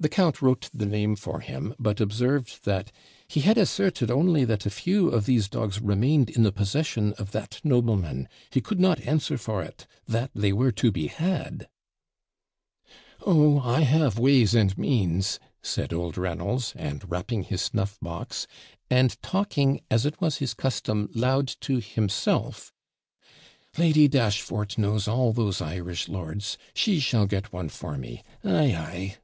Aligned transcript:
The 0.00 0.08
count 0.08 0.40
wrote 0.40 0.70
the 0.72 0.86
name 0.86 1.16
for 1.16 1.40
him, 1.40 1.74
but 1.76 2.00
observed, 2.00 2.64
that 2.64 2.92
'he 3.26 3.40
had 3.40 3.58
asserted 3.58 4.12
only 4.12 4.44
that 4.44 4.64
a 4.64 4.70
few 4.70 5.08
of 5.08 5.26
these 5.26 5.48
dogs 5.48 5.80
remained 5.80 6.30
in 6.30 6.44
the 6.44 6.52
possession 6.52 7.14
of 7.14 7.32
that 7.32 7.60
nobleman; 7.64 8.28
he 8.50 8.60
could 8.60 8.78
not 8.78 9.00
answer 9.00 9.36
for 9.36 9.60
it 9.60 9.88
that 10.06 10.30
they 10.36 10.52
were 10.52 10.70
TO 10.70 10.92
BE 10.92 11.08
HAD.' 11.08 11.68
'Oh, 13.26 13.58
I 13.58 13.80
have 13.80 14.20
ways 14.20 14.54
and 14.54 14.78
means,' 14.78 15.40
said 15.62 15.92
old 15.92 16.16
Reynolds; 16.16 16.74
and, 16.76 17.10
rapping 17.10 17.42
his 17.42 17.62
snuff 17.62 17.98
box, 17.98 18.46
and 18.88 19.20
talking, 19.20 19.80
as 19.90 20.06
it 20.06 20.20
was 20.20 20.36
his 20.36 20.54
custom, 20.54 21.08
loud 21.12 21.48
to 21.62 21.80
himself, 21.84 22.72
'Lady 23.76 24.06
Dashfort 24.06 24.78
knows 24.78 25.08
all 25.08 25.32
those 25.32 25.60
Irish 25.60 26.08
lords; 26.08 26.56
she 26.72 27.00
shall 27.00 27.26
get 27.26 27.52
one 27.52 27.68
for 27.68 27.96
me 27.98 28.22
ay! 28.44 28.76
ay!' 28.76 29.16